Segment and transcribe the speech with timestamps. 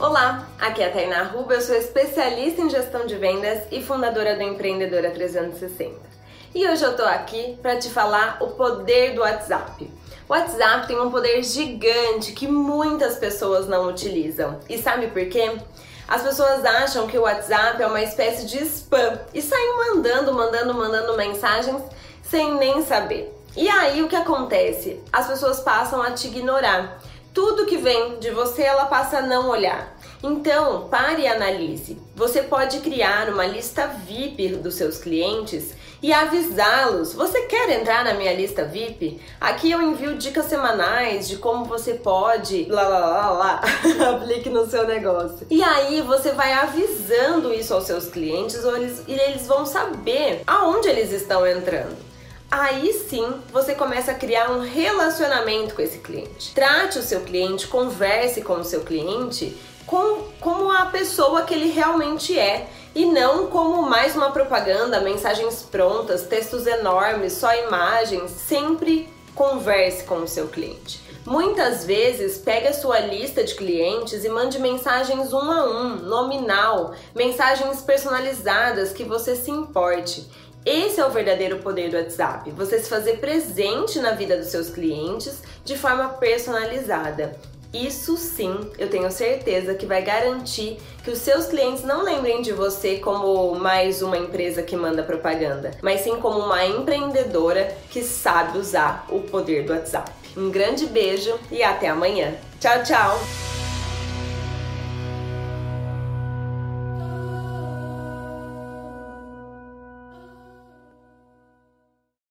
[0.00, 4.36] Olá, aqui é a Tainá Ruba, eu sou especialista em gestão de vendas e fundadora
[4.36, 5.92] do Empreendedora 360.
[6.54, 9.90] E hoje eu tô aqui para te falar o poder do WhatsApp.
[10.28, 14.60] O WhatsApp tem um poder gigante que muitas pessoas não utilizam.
[14.68, 15.58] E sabe por quê?
[16.06, 20.74] As pessoas acham que o WhatsApp é uma espécie de spam e saem mandando, mandando,
[20.74, 21.82] mandando mensagens
[22.22, 23.34] sem nem saber.
[23.56, 25.02] E aí o que acontece?
[25.12, 27.00] As pessoas passam a te ignorar.
[27.32, 29.96] Tudo que vem de você ela passa a não olhar.
[30.22, 31.96] Então, pare e analise.
[32.16, 37.12] Você pode criar uma lista VIP dos seus clientes e avisá-los.
[37.12, 39.20] Você quer entrar na minha lista VIP?
[39.40, 43.60] Aqui eu envio dicas semanais de como você pode lá lá lá lá
[44.10, 45.46] aplique no seu negócio.
[45.50, 50.42] E aí você vai avisando isso aos seus clientes ou eles, e eles vão saber
[50.46, 52.07] aonde eles estão entrando
[52.50, 56.54] aí sim você começa a criar um relacionamento com esse cliente.
[56.54, 59.56] Trate o seu cliente, converse com o seu cliente
[59.88, 65.62] com, como a pessoa que ele realmente é e não como mais uma propaganda, mensagens
[65.62, 68.30] prontas, textos enormes, só imagens.
[68.30, 71.00] Sempre converse com o seu cliente.
[71.24, 76.94] Muitas vezes pegue a sua lista de clientes e mande mensagens um a um, nominal,
[77.14, 80.26] mensagens personalizadas que você se importe.
[80.70, 84.68] Esse é o verdadeiro poder do WhatsApp, você se fazer presente na vida dos seus
[84.68, 87.34] clientes de forma personalizada.
[87.72, 92.52] Isso sim, eu tenho certeza que vai garantir que os seus clientes não lembrem de
[92.52, 98.58] você como mais uma empresa que manda propaganda, mas sim como uma empreendedora que sabe
[98.58, 100.12] usar o poder do WhatsApp.
[100.36, 102.34] Um grande beijo e até amanhã.
[102.60, 103.47] Tchau, tchau!